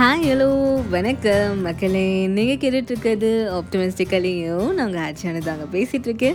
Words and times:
Hi 0.00 0.22
hello 0.22 0.80
வணக்கம் 0.90 1.62
மக்களே. 1.62 2.26
நீங்கள் 2.26 2.56
கேட்டுட்ருக்கிறது 2.56 3.30
ஆப்டமிஸ்டிக்கலையும் 3.52 4.74
நாங்கள் 4.74 5.02
ஆட்சியான 5.02 5.38
தாங்க 5.38 5.64
பேசிகிட்ருக்கேன் 5.72 6.34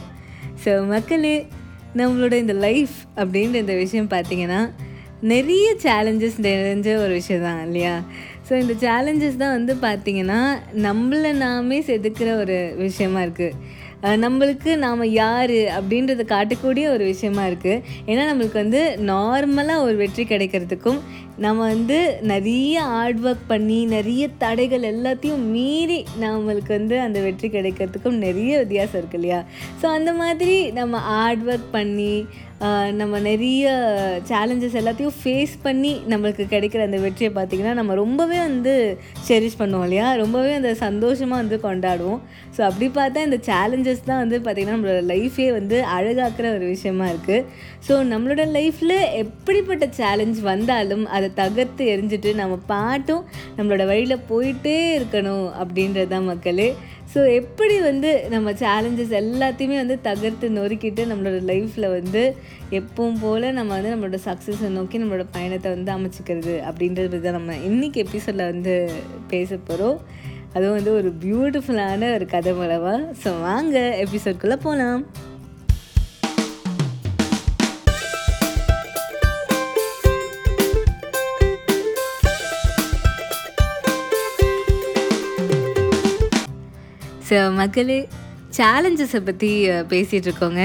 ஸோ 0.66 0.88
மக்களே 0.88 1.48
நம்மளோட 1.96 2.34
இந்த 2.34 2.54
லைஃப் 2.54 2.92
அப்படின்ற 3.16 3.54
இந்த 3.54 3.74
விஷயம் 3.74 4.10
பார்த்தீங்கன்னா 4.10 4.72
நிறைய 5.22 5.76
சேலஞ்சஸ் 5.84 6.38
நிறைஞ்ச 6.42 6.98
ஒரு 6.98 7.14
விஷயம் 7.14 7.42
தான் 7.42 7.66
இல்லையா? 7.66 8.04
ஸோ 8.50 8.54
இந்த 8.60 8.74
சேலஞ்சஸ் 8.74 9.38
தான் 9.38 9.56
வந்து 9.56 9.74
பார்த்திங்கன்னா 9.74 10.58
நம்மளை 10.74 11.34
நாமே 11.34 11.82
செதுக்கிற 11.82 12.38
ஒரு 12.38 12.74
விஷயமா 12.76 13.22
இருக்குது 13.22 13.54
நம்மளுக்கு 14.06 14.76
நாம் 14.76 15.04
யார் 15.14 15.52
அப்படின்றத 15.52 16.24
காட்டக்கூடிய 16.26 16.90
ஒரு 16.90 17.04
விஷயமா 17.04 17.46
இருக்குது 17.46 17.82
ஏன்னா 18.08 18.24
நம்மளுக்கு 18.32 18.54
வந்து 18.54 18.98
நார்மலாக 19.06 19.82
ஒரு 19.82 19.96
வெற்றி 19.96 20.24
கிடைக்கிறதுக்கும் 20.24 21.00
நம்ம 21.38 21.66
வந்து 21.66 22.20
நிறைய 22.22 22.82
ஹார்ட் 22.82 23.26
ஒர்க் 23.26 23.48
பண்ணி 23.48 23.86
நிறைய 23.86 24.30
தடைகள் 24.38 24.82
எல்லாத்தையும் 24.82 25.46
மீறி 25.46 26.06
நம்மளுக்கு 26.20 26.68
வந்து 26.68 27.00
அந்த 27.00 27.20
வெற்றி 27.20 27.50
கிடைக்கிறதுக்கும் 27.50 28.18
நிறைய 28.18 28.58
வித்தியாசம் 28.58 28.98
இருக்கு 28.98 29.18
இல்லையா? 29.18 29.44
ஸோ 29.82 29.86
அந்த 29.86 30.14
மாதிரி 30.14 30.72
நம்ம 30.72 30.98
ஹார்ட் 30.98 31.44
ஒர்க் 31.50 31.72
பண்ணி 31.72 32.26
நம்ம 33.00 33.20
நிறைய 33.20 33.66
சேலஞ்சஸ் 34.30 34.78
எல்லாத்தையும் 34.82 35.16
ஃபேஸ் 35.22 35.56
பண்ணி 35.64 35.92
நம்மளுக்கு 36.12 36.44
கிடைக்கிற 36.54 36.82
அந்த 36.88 36.98
வெற்றியை 36.98 37.32
பார்த்திங்கன்னா 37.38 37.74
நம்ம 37.80 37.96
ரொம்பவே 38.02 38.38
வந்து 38.38 38.74
செரிஷ் 39.28 39.58
பண்ணுவோம் 39.62 39.84
இல்லையா? 39.88 40.14
ரொம்பவே 40.22 40.54
அந்த 40.60 40.72
சந்தோஷமாக 40.84 41.42
வந்து 41.42 41.58
கொண்டாடுவோம். 41.66 42.22
ஸோ 42.58 42.62
அப்படி 42.70 42.88
பார்த்தா 43.00 43.26
இந்த 43.28 43.40
சேலஞ்சஸ் 43.50 44.08
தான் 44.10 44.22
வந்து 44.24 44.40
பார்த்திங்கன்னா 44.40 44.78
நம்மளோட 44.78 45.04
லைஃபே 45.14 45.52
வந்து 45.52 45.80
அழகாக்குற 45.98 46.54
ஒரு 46.58 46.66
விஷயமா 46.66 47.08
இருக்குது 47.14 47.46
ஸோ 47.88 47.94
நம்மளோட 48.14 48.46
லைஃப்பில் 48.58 48.98
எப்படிப்பட்ட 49.24 49.86
சேலஞ்ச் 50.02 50.42
வந்தாலும் 50.52 51.06
அதை 51.18 51.30
தகர்த்து 51.44 51.86
எரிஞ்சிட்டு 51.96 52.34
நம்ம 52.42 52.58
பாட்டும் 52.74 53.24
நம்மளோட 53.58 53.86
வழியில் 53.86 54.26
போயிட்டே 54.32 54.80
இருக்கணும் 55.00 55.48
அப்படின்றது 55.62 56.08
தான் 56.08 56.30
மக்களே. 56.32 56.70
ஸோ 57.14 57.20
எப்படி 57.36 57.76
வந்து 57.82 58.10
நம்ம 58.30 58.52
சேலஞ்சஸ் 58.62 59.14
எல்லாத்தையுமே 59.20 59.78
வந்து 59.78 59.98
தகர்த்து 60.02 60.48
நொறுக்கிட்டு 60.50 61.04
நம்மளோட 61.06 61.40
லைஃப்பில் 61.44 61.88
வந்து 61.90 62.24
எப்பவும் 62.72 63.20
போல் 63.22 63.48
நம்ம 63.54 63.70
வந்து 63.76 63.94
நம்மளோட 63.94 64.20
சக்ஸஸை 64.26 64.70
நோக்கி 64.70 65.00
நம்மளோட 65.00 65.26
பயணத்தை 65.32 65.72
வந்து 65.72 65.92
அமைச்சிக்கிறது 65.92 66.56
அப்படின்றது 66.70 67.20
தான் 67.22 67.38
நம்ம 67.40 67.56
இன்றைக்கி 67.66 68.02
எபிசோடில் 68.04 68.50
வந்து 68.52 68.76
பேச 69.28 69.58
போகிறோம் 69.62 70.00
அதுவும் 70.54 70.76
வந்து 70.76 70.92
ஒரு 70.94 71.10
பியூட்டிஃபுல்லான 71.22 72.12
ஒரு 72.14 72.26
கதை 72.26 72.52
மூலமாக 72.54 73.00
ஸோ 73.24 73.32
வாங்க 73.42 73.78
எபிசோட்குள்ளே 74.04 74.58
போகலாம் 74.58 75.02
ஸோ 87.30 87.38
மக்களே 87.60 88.00
சேலஞ்சஸை 88.58 89.20
பற்றி 89.30 89.52
பேசிகிட்டு 89.92 90.28
இருக்கோங்க. 90.30 90.64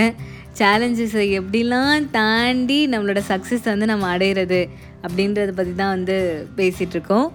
சேலஞ்சஸை 0.58 1.24
எப்படிலாம் 1.38 2.06
தாண்டி 2.16 2.78
நம்மளோட 2.92 3.20
சக்ஸஸ் 3.30 3.68
வந்து 3.72 3.86
நம்ம 3.90 4.08
அடையிறது 4.14 4.60
அப்படின்றத 5.06 5.50
பற்றி 5.58 5.72
தான் 5.80 5.94
வந்து 5.96 6.16
பேசிகிட்ருக்கோம் 6.58 7.28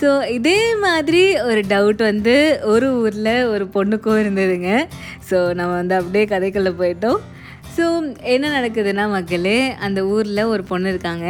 ஸோ 0.00 0.08
இதே 0.36 0.60
மாதிரி 0.84 1.22
ஒரு 1.48 1.62
டவுட் 1.72 2.02
வந்து 2.10 2.34
ஒரு 2.72 2.88
ஊரில் 3.02 3.32
ஒரு 3.54 3.64
பொண்ணுக்கும் 3.76 4.20
இருந்ததுங்க. 4.22 4.72
ஸோ 5.30 5.38
நம்ம 5.60 5.70
வந்து 5.80 5.96
அப்படியே 6.00 6.24
கதைக்குள்ளே 6.34 6.72
போயிட்டோம். 6.82 7.18
ஸோ 7.76 7.84
என்ன 8.34 8.46
நடக்குதுன்னா 8.58 9.06
மக்களே 9.16 9.58
அந்த 9.86 10.00
ஊரில் 10.14 10.50
ஒரு 10.52 10.62
பொண்ணு 10.70 10.92
இருக்காங்க. 10.94 11.26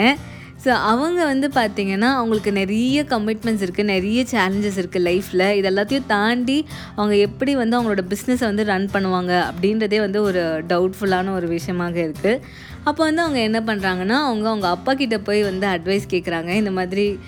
ஸோ 0.65 0.69
அவங்க 0.69 1.25
வந்து 1.25 1.49
பார்த்திங்கன்னா 1.49 2.09
அவங்களுக்கு 2.13 2.53
நிறைய 2.53 3.03
கமிட்மெண்ட்ஸ் 3.03 3.65
இருக்குது 3.65 3.85
நிறைய 3.85 4.25
சேலஞ்சஸ் 4.31 4.79
இருக்குது 4.83 5.03
லைஃப்பில் 5.03 5.55
இது 5.55 5.71
எல்லாத்தையும் 5.71 6.07
தாண்டி 6.07 6.67
அவங்க 6.95 7.17
எப்படி 7.17 7.55
வந்து 7.55 7.83
அவங்களோட 7.83 8.03
பிஸ்னஸை 8.09 8.45
வந்து 8.45 8.65
ரன் 8.65 8.89
பண்ணுவாங்க 8.93 9.53
அப்படின்றதே 9.53 10.01
வந்து 10.01 10.23
ஒரு 10.23 10.63
டவுட்ஃபுல்லான 10.69 11.33
ஒரு 11.33 11.49
விஷயமாக 11.49 12.01
இருக்குது 12.01 12.41
அப்போ 12.85 13.05
வந்து 13.05 13.23
அவங்க 13.23 13.39
என்ன 13.39 13.61
பண்ணுறாங்கன்னா 13.61 14.17
அவங்க 14.19 14.49
அவங்க 14.49 14.69
அப்பா 14.69 14.95
கிட்ட 14.95 15.19
போய் 15.19 15.43
வந்து 15.43 15.67
அட்வைஸ் 15.67 16.07
கேட்குறாங்க 16.11 16.49
இந்த 16.49 16.71
மாதிரி 16.71 17.19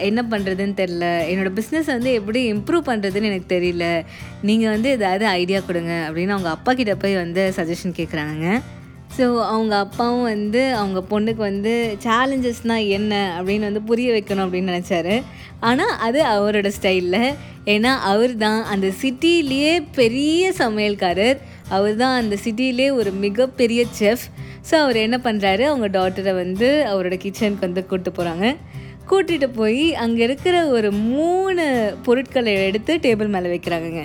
என்ன 0.00 0.22
பண்ணுறதுன்னு 0.22 0.74
தெரில 0.74 1.04
என்னோடய 1.30 1.56
பிஸ்னஸ் 1.56 1.86
வந்து 1.86 2.12
எப்படி 2.12 2.52
இம்ப்ரூவ் 2.52 2.84
பண்ணுறதுன்னு 2.86 3.22
எனக்கு 3.22 3.56
தெரியல. 3.56 4.04
நீங்கள் 4.42 4.70
வந்து 4.70 4.90
ஏதாவது 4.90 5.26
ஐடியா 5.26 5.60
கொடுங்க 5.60 6.06
அப்படின்னு 6.08 6.28
அவங்க 6.28 6.48
அப்பா 6.48 6.72
கிட்ட 6.72 6.94
போய் 6.94 7.14
வந்து 7.14 7.52
சஜஷன் 7.56 7.96
கேட்குறாங்க 7.96 8.62
ஸோ 9.16 9.24
அவங்க 9.52 9.74
அப்பாவும் 9.84 10.26
வந்து 10.32 10.60
அவங்க 10.80 11.00
பொண்ணுக்கு 11.12 11.42
வந்து 11.50 11.72
சேலஞ்சஸ்னால் 12.04 12.90
என்ன 12.96 13.14
அப்படின்னு 13.38 13.68
வந்து 13.68 13.82
புரிய 13.90 14.08
வைக்கணும் 14.16 14.44
அப்படின்னு 14.46 14.72
நினச்சாரு. 14.72 15.14
ஆனால் 15.68 15.94
அது 16.06 16.20
அவரோட 16.34 16.68
ஸ்டைலில் 16.76 17.24
ஏன்னா 17.72 17.92
அவர் 18.10 18.34
தான் 18.44 18.60
அந்த 18.74 18.88
சிட்டிலேயே 19.00 19.72
பெரிய 19.98 20.52
சமையல்காரர். 20.60 21.38
அவர் 21.76 21.96
தான் 22.02 22.14
அந்த 22.20 22.34
சிட்டிலே 22.44 22.86
ஒரு 23.00 23.10
மிகப்பெரிய 23.24 23.80
செஃப் 23.98 24.24
ஸோ 24.68 24.74
அவர் 24.84 24.98
என்ன 25.06 25.16
பண்ணுறாரு 25.26 25.64
அவங்க 25.70 25.88
டாட்டரை 25.98 26.32
வந்து 26.42 26.70
அவரோட 26.92 27.16
கிச்சனுக்கு 27.24 27.66
வந்து 27.68 27.82
கூப்பிட்டு 27.90 28.12
போகிறாங்க 28.18 28.46
கூட்டிகிட்டு 29.10 29.48
போய் 29.60 29.84
அங்கே 30.04 30.22
இருக்கிற 30.26 30.56
ஒரு 30.76 30.88
மூணு 31.12 31.64
பொருட்களை 32.06 32.52
எடுத்து 32.68 32.92
டேபிள் 33.06 33.32
மேலே 33.34 33.48
வைக்கிறாங்கங்க. 33.54 34.02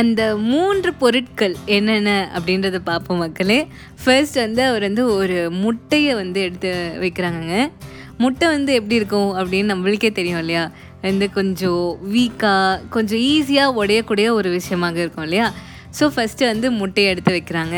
அந்த 0.00 0.22
மூன்று 0.36 0.90
பொருட்கள் 0.94 1.54
என்னென்ன 1.76 2.12
அப்படின்றத 2.36 2.78
பார்ப்போம் 2.84 3.18
மக்களே. 3.18 3.58
ஃபர்ஸ்ட் 4.04 4.36
வந்து 4.36 4.62
அவர் 4.62 4.80
வந்து 4.80 5.02
ஒரு 5.16 5.36
முட்டையை 5.50 6.14
வந்து 6.14 6.40
எடுத்து 6.40 6.70
வைக்கிறாங்கங்க. 7.00 7.56
முட்டை 8.18 8.48
வந்து 8.48 8.72
எப்படி 8.72 8.94
இருக்கும் 8.94 9.30
அப்படின்னு 9.40 9.72
நம்மளுக்கே 9.72 10.10
தெரியும் 10.12 10.38
இல்லையா? 10.38 10.64
வந்து 11.02 11.26
கொஞ்சம் 11.30 11.84
வீக்காக 12.14 12.80
கொஞ்சம் 12.90 13.22
ஈஸியாக 13.32 13.76
உடையக்கூடிய 13.80 14.28
ஒரு 14.30 14.50
விஷயமாக 14.50 15.00
இருக்கும் 15.00 15.24
இல்லையா? 15.24 15.46
ஸோ 15.98 16.06
ஃபஸ்ட்டு 16.14 16.50
வந்து 16.52 16.70
முட்டையை 16.80 17.10
எடுத்து 17.12 17.32
வைக்கிறாங்க. 17.38 17.76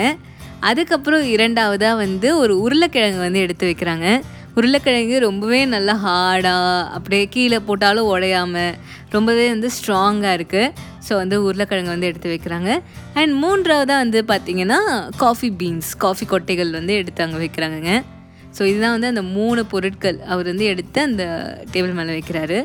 அதுக்கப்புறம் 0.60 1.24
இரண்டாவதாக 1.34 2.00
வந்து 2.04 2.28
ஒரு 2.38 2.54
உருளைக்கிழங்கு 2.60 3.18
வந்து 3.18 3.40
எடுத்து 3.40 3.64
வைக்கிறாங்க. 3.70 4.06
உருளைக்கிழங்கு 4.58 5.16
ரொம்பவே 5.24 5.58
நல்லா 5.72 5.94
ஹார்டாக 6.04 6.84
அப்படியே 6.96 7.24
கீழே 7.34 7.58
போட்டாலும் 7.66 8.06
உடையாமல் 8.12 8.76
ரொம்பவே 9.14 9.44
வந்து 9.52 9.68
ஸ்ட்ராங்காக 9.76 10.36
இருக்குது 10.38 10.70
ஸோ 11.06 11.12
வந்து 11.22 11.36
உருளைக்கிழங்கு 11.46 11.92
வந்து 11.94 12.08
எடுத்து 12.10 12.32
வைக்கிறாங்க. 12.32 12.70
அண்ட் 13.20 13.34
மூன்றாவதாக 13.42 13.98
வந்து 14.04 14.20
பார்த்திங்கன்னா 14.30 14.78
காஃபி 15.24 15.50
பீன்ஸ் 15.60 15.90
காஃபி 16.04 16.26
கொட்டைகள் 16.32 16.72
வந்து 16.78 16.94
எடுத்து 17.00 17.24
அங்கே 17.26 17.40
வைக்கிறாங்கங்க. 17.44 17.92
ஸோ 18.56 18.62
இதுதான் 18.70 18.96
வந்து 18.96 19.12
அந்த 19.12 19.24
மூணு 19.36 19.64
பொருட்கள் 19.74 20.18
அவர் 20.32 20.50
வந்து 20.52 20.66
எடுத்து 20.72 21.00
அந்த 21.10 21.24
டேபிள் 21.74 21.96
மேலே 22.00 22.14
வைக்கிறாரு. 22.18 22.60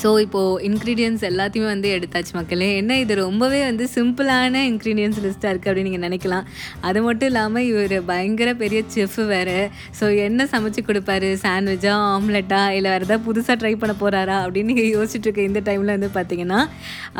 ஸோ 0.00 0.08
இப்போது 0.24 0.62
இன்க்ரீடியன்ஸ் 0.68 1.22
எல்லாத்தையுமே 1.28 1.68
வந்து 1.72 1.88
எடுத்தாச்சு 1.96 2.32
மக்களே. 2.38 2.68
என்ன 2.80 2.98
இது? 3.02 3.12
ரொம்பவே 3.22 3.60
வந்து 3.68 3.84
சிம்பிளான 3.94 4.62
இன்க்ரீடியன்ஸ் 4.70 5.20
லிஸ்ட்டாக 5.24 5.52
இருக்குது 5.52 5.70
அப்படின்னு 5.70 5.88
நீங்கள் 5.90 6.06
நினைக்கலாம். 6.08 6.46
அது 6.88 7.00
மட்டும் 7.06 7.30
இல்லாமல் 7.30 7.66
இவர் 7.70 7.96
பயங்கர 8.10 8.52
பெரிய 8.62 8.82
செஃப் 8.96 9.18
வேறு. 9.32 9.58
ஸோ 10.00 10.04
என்ன 10.26 10.48
சமைச்சு 10.54 10.82
கொடுப்பாரு? 10.90 11.30
சாண்ட்விச்சா 11.44 11.94
ஆம்லெட்டா 12.14 12.60
இல்லை 12.78 12.90
வேறு 12.94 13.08
ஏதாவது 13.08 13.26
புதுசாக 13.28 13.56
ட்ரை 13.62 13.74
பண்ண 13.84 13.94
போகிறாரா 14.02 14.36
அப்படின்னு 14.44 14.72
நீங்கள் 14.72 14.92
யோசிச்சுட்டு 14.96 15.28
இருக்க 15.28 15.50
இந்த 15.50 15.62
டைமில் 15.70 15.94
வந்து 15.96 16.10
பார்த்தீங்கன்னா 16.18 16.60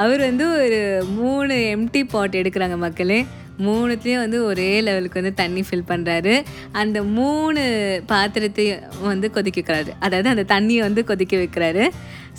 அவர் 0.04 0.22
வந்து 0.28 0.47
ஒரு 0.60 0.81
மூணு 1.19 1.56
எம்டி 1.75 2.03
பாட் 2.14 2.41
எடுக்கிறாங்க 2.43 2.78
மக்களே. 2.87 3.20
மூணுத்துலேயும் 3.59 4.22
வந்து 4.25 4.44
ஒரே 4.44 4.81
லெவலுக்கு 4.81 5.21
வந்து 5.21 5.34
தண்ணி 5.34 5.62
ஃபில் 5.69 5.89
பண்ணுறாரு 5.89 6.34
அந்த 6.72 7.03
மூணு 7.03 7.62
பாத்திரத்தையும் 8.12 8.83
வந்து 9.03 9.31
கொதிக்க 9.31 9.61
வைக்கிறாரு. 9.61 9.91
அதாவது 9.99 10.28
அந்த 10.34 10.44
தண்ணியை 10.55 10.81
வந்து 10.81 11.05
கொதிக்க 11.05 11.37
வைக்கிறாரு. 11.37 11.84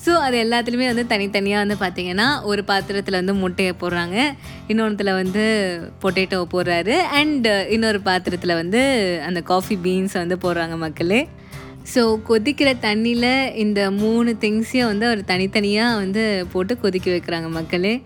ஸோ 0.06 0.10
அது 0.10 0.36
எல்லாத்துலேயுமே 0.44 0.88
வந்து 0.92 1.06
தனித்தனியாக 1.08 1.64
வந்து 1.64 1.78
பார்த்திங்கன்னா 1.84 2.28
ஒரு 2.44 2.64
பாத்திரத்தில் 2.64 3.20
வந்து 3.20 3.34
முட்டையை 3.34 3.74
போடுறாங்க. 3.82 4.18
இன்னொன்றுத்தில் 4.68 5.18
வந்து 5.22 5.46
பொட்டேட்டோ 6.04 6.40
போடுறாரு. 6.54 6.96
அண்ட் 7.20 7.48
இன்னொரு 7.48 8.02
பாத்திரத்தில் 8.02 8.60
வந்து 8.62 8.82
அந்த 9.28 9.42
காஃபி 9.42 9.78
பீன்ஸை 9.86 10.20
வந்து 10.26 10.38
போடுறாங்க 10.46 10.78
மக்களே. 10.78 11.28
ஸோ 11.94 12.02
கொதிக்கிற 12.30 12.70
தண்ணியில் 12.86 13.56
இந்த 13.56 13.92
மூணு 13.92 14.38
திங்ஸையும் 14.42 14.92
வந்து 14.92 15.06
அவர் 15.06 15.24
தனித்தனியாக 15.24 15.96
வந்து 15.96 16.24
போட்டு 16.52 16.80
கொதிக்க 16.80 17.10
வைக்கிறாங்க 17.12 17.50
மக்களே. 17.50 18.02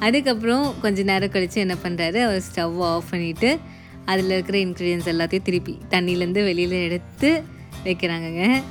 அதுக்கப்புறம் 0.00 0.74
கொஞ்சம் 0.80 1.04
நேரம் 1.04 1.30
கழித்து 1.30 1.60
என்ன 1.60 1.76
பண்ணுறாரு 1.82 2.18
அவர் 2.22 2.42
ஸ்டவ்வை 2.48 2.84
ஆஃப் 2.94 3.10
பண்ணிவிட்டு 3.10 3.58
அதில் 4.04 4.30
இருக்கிற 4.30 4.58
இன்க்ரீடியன்ஸ் 4.58 5.10
எல்லாத்தையும் 5.12 5.42
திருப்பி 5.42 5.78
தண்ணியிலேருந்து 5.90 6.44
வெளியில் 6.44 6.70
எடுத்து 6.70 7.42
வைக்கிறாங்கங்க. 7.84 8.62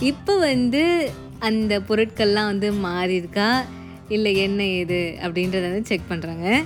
இப்போ 0.00 0.38
வந்து 0.38 1.10
அந்த 1.38 1.80
பொருட்கள்லாம் 1.88 2.50
வந்து 2.52 2.72
மாறி 2.72 3.14
இருக்கா? 3.14 3.64
இல்லை 4.08 4.36
என்ன 4.36 4.64
ஏது? 4.64 5.18
அப்படின்றத 5.22 5.60
வந்து 5.60 5.84
செக் 5.84 6.10
பண்ணுறாங்க 6.10 6.64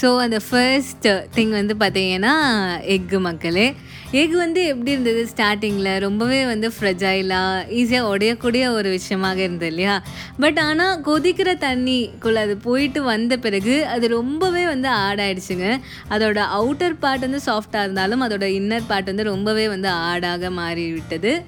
ஸோ 0.00 0.16
அந்த 0.16 0.40
ஃபர்ஸ்ட் 0.50 1.06
திங் 1.34 1.48
வந்து 1.48 1.74
பார்த்தீங்கன்னா 1.74 2.34
எக்கு 2.82 3.20
மக்களே. 3.20 3.74
எக் 4.10 4.34
வந்து 4.34 4.64
எப்படி 4.64 4.90
இருந்தது 4.90 5.28
ஸ்டார்டிங்கில் 5.36 5.98
ரொம்பவே 5.98 6.44
வந்து 6.44 6.68
ஃப்ரெஜைலாக 6.68 7.64
ஈஸியாக 7.68 8.10
உடையக்கூடிய 8.12 8.70
ஒரு 8.70 8.90
விஷயமாக 8.90 9.40
இருந்தது 9.40 9.66
இல்லையா? 9.66 10.02
பட் 10.40 10.58
ஆனால் 10.58 11.00
கொதிக்கிற 11.00 11.50
தண்ணிக்குள்ளே 11.64 12.34
அது 12.34 12.56
போயிட்டு 12.56 13.02
வந்த 13.02 13.36
பிறகு 13.36 13.86
அது 13.86 14.08
ரொம்பவே 14.08 14.64
வந்து 14.64 14.88
ஆட் 14.88 15.20
ஆயிடுச்சுங்க. 15.20 15.80
அதோட 16.10 16.42
அவுட்டர் 16.58 16.96
பார்ட் 17.00 17.20
வந்து 17.20 17.40
சாஃப்டாக 17.46 17.80
இருந்தாலும் 17.80 18.22
அதோட 18.22 18.46
இன்னர் 18.60 18.88
பார்ட் 18.88 19.04
வந்து 19.04 19.22
ரொம்பவே 19.22 19.68
வந்து 19.68 19.88
ஆடாக 19.88 20.50
மாறிவிட்டது. 20.50 21.42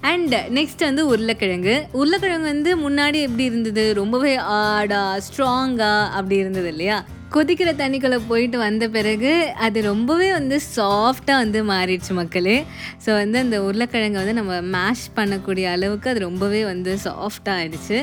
அண்ட் 0.00 0.34
நெக்ஸ்ட் 0.34 0.78
வந்து 0.78 1.16
உருளைக்கிழங்கு. 1.16 1.86
உருளைக்கிழங்கு 1.92 2.46
வந்து 2.46 2.90
முன்னாடி 2.90 3.20
எப்படி 3.20 3.44
இருந்தது? 3.44 3.94
ரொம்பவே 3.94 4.36
ஆடா 4.36 5.16
ஸ்ட்ராங்காக 5.16 6.08
அப்படி 6.08 6.36
இருந்தது 6.36 6.68
இல்லையா? 6.68 7.04
கொதிக்கிற 7.34 7.70
தண்ணிக்குள்ளே 7.80 8.18
போயிட்டு 8.30 8.58
வந்த 8.58 8.84
பிறகு 8.96 9.30
அது 9.66 9.78
ரொம்பவே 9.82 10.28
வந்து 10.32 10.56
சாஃப்டாக 10.76 11.36
வந்து 11.42 11.60
மாறிடுச்சு 11.70 12.12
மக்களே. 12.18 12.56
ஸோ 13.04 13.10
வந்து 13.20 13.38
அந்த 13.44 13.56
உருளைக்கிழங்கை 13.66 14.18
வந்து 14.22 14.34
நம்ம 14.40 14.54
மேஷ் 14.74 15.06
பண்ணக்கூடிய 15.16 15.66
அளவுக்கு 15.76 16.10
அது 16.10 16.20
ரொம்பவே 16.28 16.60
வந்து 16.64 16.94
சாஃப்டாக 17.04 17.58
ஆயிடுச்சு. 17.60 17.98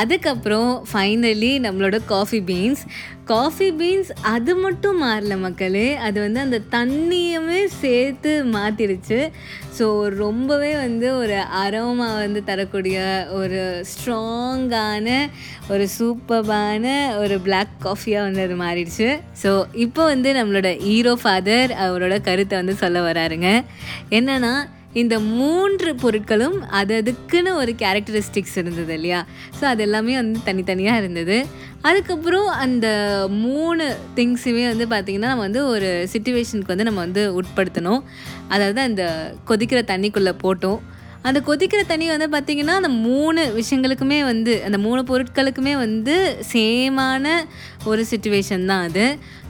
அதுக்கப்புறம் 0.00 0.84
ஃபைனலி 0.92 1.52
நம்மளோட 1.66 2.04
காஃபி 2.04 2.40
பீன்ஸ் 2.40 2.82
காஃபி 3.24 3.72
பீன்ஸ் 3.72 4.10
அது 4.22 4.56
மட்டும் 4.56 5.02
மாறல 5.02 5.38
மக்களே. 5.38 5.96
அது 5.96 6.20
வந்து 6.20 6.40
அந்த 6.40 6.58
தண்ணியுமே 6.70 7.64
சேர்த்து 7.64 8.44
மாற்றிடுச்சு 8.44 9.30
ஸோ 9.78 9.86
ரொம்பவே 10.08 10.74
வந்து 10.74 11.16
ஒரு 11.16 11.36
அரோமா 11.64 12.06
வந்து 12.22 12.44
தரக்கூடிய 12.44 13.26
ஒரு 13.30 13.84
ஸ்ட்ராங்கான 13.90 15.28
ஒரு 15.68 15.88
சூப்பர்பான 15.98 17.16
ஒரு 17.18 17.40
பிளாக் 17.40 17.76
காஃபியாக 17.84 18.26
வந்து 18.28 18.42
அது 18.42 18.56
மாறிடுச்சு. 18.64 19.20
ஸோ 19.42 19.64
இப்போ 19.72 20.04
வந்து 20.04 20.32
நம்மளோட 20.32 20.78
ஹீரோ 20.78 21.14
ஃபாதர் 21.22 21.70
அவரோட 21.70 22.20
கருத்தை 22.20 22.58
வந்து 22.58 22.76
சொல்ல 22.76 23.12
வராருங்க. 23.12 23.64
என்னென்னா 24.10 24.52
இந்த 24.94 25.20
மூன்று 25.20 25.94
பொருட்களும் 25.94 26.60
அது 26.60 26.96
அதுக்குன்னு 26.96 27.54
ஒரு 27.54 27.74
கேரக்டரிஸ்டிக்ஸ் 27.78 28.56
இருந்தது 28.56 28.94
இல்லையா? 28.94 29.26
ஸோ 29.60 29.64
அது 29.64 29.82
எல்லாமே 29.82 30.14
வந்து 30.14 30.40
தனித்தனியாக 30.44 30.98
இருந்தது. 30.98 31.46
அதுக்கப்புறம் 31.82 32.46
அந்த 32.46 32.86
மூணு 33.28 33.96
திங்ஸுமே 34.16 34.64
வந்து 34.68 34.86
பார்த்திங்கன்னா 34.86 35.18
நம்ம 35.18 35.36
வந்து 35.36 35.66
ஒரு 35.66 36.08
சுச்சுவேஷனுக்கு 36.12 36.66
வந்து 36.66 36.84
நம்ம 36.84 37.00
வந்து 37.00 37.40
உட்படுத்தணும். 37.40 38.02
அதாவது 38.48 38.80
அந்த 38.80 39.32
கொதிக்கிற 39.46 39.82
தண்ணிக்குள்ளே 39.92 40.34
போட்டோம். 40.42 40.80
அந்த 41.22 41.40
கொதிக்கிற 41.46 41.86
தண்ணி 41.86 42.08
வந்து 42.08 42.26
பார்த்திங்கன்னா 42.38 42.74
அந்த 42.80 42.88
மூணு 42.88 43.60
விஷயங்களுக்குமே 43.60 44.24
வந்து 44.24 44.64
அந்த 44.64 44.78
மூணு 44.78 45.02
பொருட்களுக்குமே 45.02 45.76
வந்து 45.76 46.36
சேமான 46.52 47.44
ஒரு 47.90 48.02
சுச்சுவேஷன் 48.10 48.68
தான் 48.70 48.84
அது. 48.88 49.04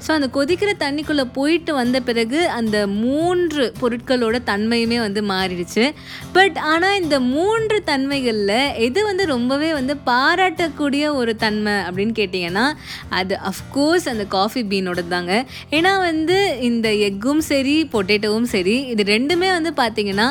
ஸோ 0.05 0.11
அந்த 0.17 0.27
கொதிக்கிற 0.35 0.71
தண்ணிக்குள்ளே 0.83 1.25
போயிட்டு 1.37 1.73
வந்த 1.79 1.99
பிறகு 2.09 2.41
அந்த 2.59 2.77
மூன்று 3.03 3.63
பொருட்களோட 3.81 4.37
தன்மையுமே 4.51 4.99
வந்து 5.05 5.23
மாறிடுச்சு. 5.31 5.85
பட் 6.37 6.57
ஆனால் 6.73 6.99
இந்த 7.03 7.17
மூன்று 7.35 7.79
தன்மைகளில் 7.91 8.55
எது 8.87 9.01
வந்து 9.09 9.25
ரொம்பவே 9.33 9.71
வந்து 9.79 9.95
பாராட்டக்கூடிய 10.11 11.05
ஒரு 11.21 11.33
தன்மை 11.45 11.75
அப்படின்னு 11.87 12.15
கேட்டிங்கன்னா 12.21 12.67
அது 13.21 13.37
அஃப்கோர்ஸ் 13.51 14.07
அந்த 14.13 14.27
காஃபி 14.37 14.63
பீனோட 14.73 15.03
தாங்க. 15.15 15.33
ஏன்னா 15.79 15.95
வந்து 16.09 16.39
இந்த 16.69 16.89
எக்கும் 17.09 17.43
சரி 17.51 17.77
பொட்டேட்டோவும் 17.95 18.49
சரி 18.55 18.77
இது 18.93 19.05
ரெண்டுமே 19.15 19.51
வந்து 19.57 19.73
பார்த்திங்கன்னா 19.83 20.29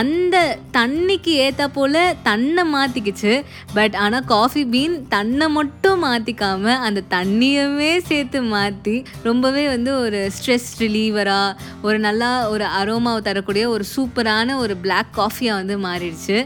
அந்த 0.00 0.36
தண்ணிக்கு 0.78 1.34
ஏற்றா 1.46 1.68
போல் 1.78 2.00
தன்னை 2.28 2.64
மாற்றிக்கிச்சு 2.76 3.34
பட் 3.76 3.96
ஆனால் 4.04 4.26
காஃபி 4.34 4.64
பீன் 4.74 4.96
தன்னை 5.16 5.48
மட்டும் 5.58 6.02
மாற்றிக்காமல் 6.06 6.80
அந்த 6.86 7.06
தண்ணி 7.14 7.47
தண்ணியுமே 7.48 7.90
சேர்த்து 8.08 8.38
மாற்றி 8.42 8.94
ரொம்பவே 9.22 9.62
வந்து 9.68 9.90
ஒரு 9.96 10.18
ஸ்ட்ரெஸ் 10.36 10.66
ரிலீவராக 10.78 11.54
ஒரு 11.82 11.98
நல்லா 11.98 12.28
ஒரு 12.48 12.64
அரோமாவை 12.80 13.20
தரக்கூடிய 13.20 13.64
ஒரு 13.68 13.84
சூப்பரான 13.92 14.56
ஒரு 14.56 14.74
பிளாக் 14.76 15.12
காஃபியாக 15.16 15.60
வந்து 15.60 15.76
மாறிடுச்சு. 15.86 16.36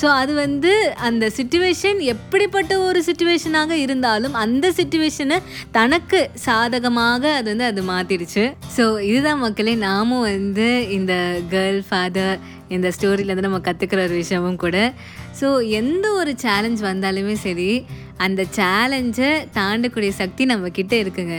ஸோ 0.00 0.06
அது 0.20 0.32
வந்து 0.34 0.72
அந்த 1.00 1.24
சுச்சுவேஷன் 1.38 1.98
எப்படிப்பட்ட 2.14 2.80
ஒரு 2.80 3.02
சுச்சுவேஷனாக 3.08 3.78
இருந்தாலும் 3.84 4.34
அந்த 4.34 4.68
சுச்சுவேஷனை 4.70 5.38
தனக்கு 5.70 6.20
சாதகமாக 6.44 7.32
அது 7.34 7.48
வந்து 7.50 7.68
அது 7.72 7.84
மாற்றிடுச்சு 7.92 8.44
ஸோ 8.76 8.86
இதுதான் 9.02 9.38
மக்களே 9.38 9.74
நாமும் 9.88 10.26
வந்து 10.28 10.68
இந்த 10.90 11.14
கேர்ள் 11.50 11.82
ஃபாதர் 11.88 12.38
இந்த 12.76 12.90
ஸ்டோரியிலேருந்து 12.96 13.48
நம்ம 13.48 13.62
கற்றுக்கிற 13.68 14.02
ஒரு 14.08 14.16
விஷயமும் 14.22 14.60
கூட. 14.64 14.76
ஸோ 15.40 15.48
எந்த 15.80 16.06
ஒரு 16.20 16.34
சேலஞ்ச் 16.44 16.82
வந்தாலுமே 16.90 17.36
சரி 17.46 17.72
அந்த 18.26 18.42
சேலஞ்சை 18.60 19.32
தாண்டக்கூடிய 19.58 20.12
சக்தி 20.22 20.44
நம்மக்கிட்ட 20.52 20.94
இருக்குங்க. 21.04 21.36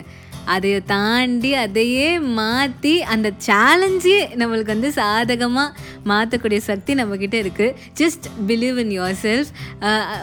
அதை 0.53 0.69
தாண்டி 0.91 1.49
அதையே 1.63 2.07
மாற்றி 2.37 2.93
அந்த 3.13 3.27
சேலஞ்சே 3.47 4.15
நம்மளுக்கு 4.39 4.73
வந்து 4.73 4.89
சாதகமாக 4.97 5.75
மாற்றக்கூடிய 6.11 6.59
சக்தி 6.69 6.91
நம்மக்கிட்ட 6.99 7.35
இருக்குது 7.43 7.75
just 7.99 8.25
believe 8.47 8.77
in 8.83 8.93
your 8.97 9.19
self 9.25 9.51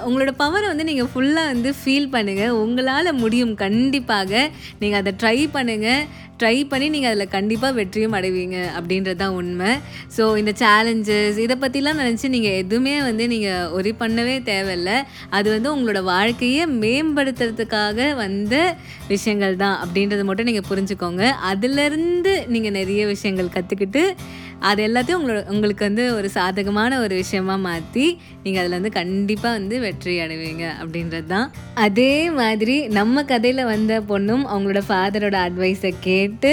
உங்களோட 0.06 0.32
பவரை 0.42 0.66
வந்து 0.72 0.88
நீங்கள் 0.90 1.10
ஃபுல்லாக 1.12 1.52
வந்து 1.52 1.72
ஃபீல் 1.80 2.10
பண்ணுங்கள் 2.14 2.56
உங்களால் 2.62 3.18
முடியும். 3.22 3.54
கண்டிப்பாக 3.64 4.32
நீங்கள் 4.80 5.00
அதை 5.02 5.12
ட்ரை 5.22 5.38
பண்ணுங்கள் 5.56 6.02
ட்ரை 6.40 6.56
பண்ணி 6.70 6.86
நீங்கள் 6.94 7.12
அதில் 7.12 7.32
கண்டிப்பாக 7.36 7.76
வெற்றியும் 7.78 8.16
அடைவீங்க 8.18 8.56
அப்படின்றது 8.78 9.18
தான் 9.22 9.36
உண்மை. 9.40 9.70
ஸோ 10.16 10.24
இந்த 10.40 10.52
சேலஞ்சஸ் 10.62 11.38
இதை 11.44 11.56
பற்றிலாம் 11.64 12.00
நினச்சி 12.02 12.28
நீங்கள் 12.34 12.58
எதுவுமே 12.62 12.94
வந்து 13.08 13.26
நீங்கள் 13.34 13.70
ஒரி 13.78 13.92
பண்ணவே 14.02 14.36
தேவையில்ல. 14.50 14.92
அது 15.38 15.48
வந்து 15.56 15.70
உங்களோட 15.74 16.02
வாழ்க்கையை 16.12 16.64
மேம்படுத்துறதுக்காக 16.84 18.08
வந்த 18.22 18.54
விஷயங்கள் 19.12 19.60
தான் 19.64 19.76
அப்படின்றத 19.84 20.24
மட்டும் 20.30 20.50
நீங்கள் 20.50 20.68
புரிஞ்சுக்கோங்க. 20.70 21.24
அதுலேருந்து 21.50 22.34
நீங்கள் 22.54 22.76
நிறைய 22.80 23.02
விஷயங்கள் 23.14 23.54
கற்றுக்கிட்டு 23.56 24.04
அது 24.66 24.80
எல்லாத்தையும் 24.86 25.18
உங்களோட 25.20 25.40
உங்களுக்கு 25.52 25.82
வந்து 25.86 26.04
ஒரு 26.18 26.28
சாதகமான 26.36 26.98
ஒரு 27.04 27.14
விஷயமா 27.20 27.56
மாற்றி 27.66 28.06
நீங்கள் 28.44 28.60
அதில் 28.62 28.76
வந்து 28.78 28.92
கண்டிப்பாக 28.98 29.56
வந்து 29.58 29.76
வெற்றி 29.84 30.14
அடைவீங்க 30.24 30.64
அப்படின்றது 30.80 31.28
தான் 31.32 31.48
அதே 31.84 32.14
மாதிரி 32.40 32.76
நம்ம 32.98 33.24
கதையில் 33.32 33.68
வந்த 33.72 34.00
பொண்ணும் 34.10 34.44
அவங்களோட 34.52 34.82
ஃபாதரோட 34.88 35.36
அட்வைஸை 35.48 35.92
கேட்டு 36.08 36.52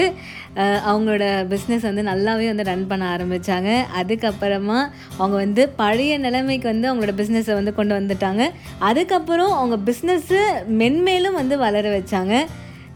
அவங்களோட 0.90 1.24
பிஸ்னஸ் 1.54 1.88
வந்து 1.90 2.04
நல்லாவே 2.10 2.46
வந்து 2.52 2.68
ரன் 2.72 2.86
பண்ண 2.92 3.06
ஆரம்பித்தாங்க 3.16 3.72
அதுக்கப்புறமா 4.02 4.80
அவங்க 5.20 5.36
வந்து 5.46 5.64
பழைய 5.82 6.14
நிலைமைக்கு 6.26 6.68
வந்து 6.74 6.90
அவங்களோட 6.90 7.16
பிஸ்னஸை 7.22 7.56
வந்து 7.60 7.74
கொண்டு 7.80 7.94
வந்துட்டாங்க. 8.00 8.44
அதுக்கப்புறம் 8.90 9.54
அவங்க 9.60 9.78
பிஸ்னஸ்ஸு 9.90 10.42
மென்மேலும் 10.82 11.40
வந்து 11.42 11.58
வளர 11.66 11.90
வச்சாங்க. 11.98 12.36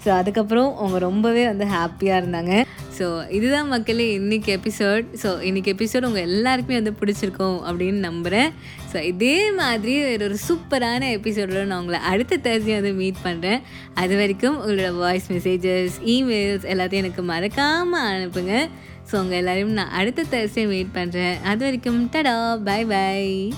ஸோ 0.03 0.09
அதுக்கப்புறம் 0.17 0.69
அவங்க 0.77 0.97
ரொம்பவே 1.07 1.41
வந்து 1.51 1.65
ஹாப்பியாக 1.75 2.21
இருந்தாங்க. 2.21 2.53
ஸோ 2.99 3.31
இதுதான் 3.31 3.67
மக்களே 3.67 4.19
இன்றைக்கி 4.19 4.49
எபிசோட் 4.55 5.05
ஸோ 5.23 5.29
இன்றைக்கி 5.41 5.69
எபிசோட் 5.73 6.05
உங்கள் 6.05 6.21
எல்லாருக்குமே 6.21 6.79
வந்து 6.81 6.93
பிடிச்சிருக்கும் 6.99 7.57
அப்படின்னு 7.67 7.99
நம்புகிறேன் 7.99 8.49
ஸோ 8.93 9.01
இதே 9.03 9.51
மாதிரி 9.51 10.13
ஒரு 10.13 10.25
ஒரு 10.25 10.37
சூப்பரான 10.47 11.09
எபிசோடில் 11.11 11.65
நான் 11.65 11.79
உங்களை 11.79 11.99
அடுத்த 11.99 12.37
தேர்ஸ்டே 12.37 12.73
வந்து 12.73 12.93
மீட் 12.93 13.23
பண்ணுறேன் 13.23 13.61
அது 13.93 14.15
வரைக்கும் 14.15 14.61
உங்களோட 14.61 14.97
வாய்ஸ் 14.97 15.31
மெசேஜஸ் 15.31 15.97
இமெயில்ஸ் 16.05 16.67
எல்லாத்தையும் 16.67 17.03
எனக்கு 17.03 17.21
மறக்காமல் 17.23 18.09
அனுப்புங்க. 18.11 18.53
ஸோ 19.11 19.15
உங்கள் 19.15 19.37
எல்லோரையும் 19.37 19.71
நான் 19.71 19.89
அடுத்த 19.91 20.23
தேர்ஸ்டே 20.31 20.67
மீட் 20.67 20.95
பண்ணுறேன் 20.95 21.35
அது 21.43 21.65
வரைக்கும் 21.65 22.09
டடா 22.13 22.63
பை 22.63 22.85
பை 22.85 23.53